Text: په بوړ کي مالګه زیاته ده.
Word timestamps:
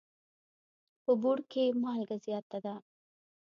په 1.03 1.11
بوړ 1.21 1.37
کي 1.51 1.63
مالګه 1.83 2.17
زیاته 2.25 2.57
ده. 2.65 2.75